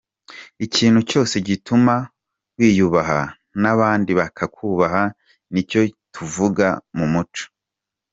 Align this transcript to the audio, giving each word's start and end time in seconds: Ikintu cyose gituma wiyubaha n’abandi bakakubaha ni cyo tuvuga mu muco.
Ikintu 0.65 0.99
cyose 1.09 1.35
gituma 1.47 1.93
wiyubaha 2.57 3.19
n’abandi 3.61 4.11
bakakubaha 4.19 5.03
ni 5.51 5.61
cyo 5.69 5.81
tuvuga 6.13 6.67
mu 6.97 7.05
muco. 7.13 7.45